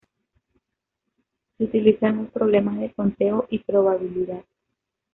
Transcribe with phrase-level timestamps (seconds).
[1.59, 4.43] Se utiliza en los problemas de conteo y probabilidad.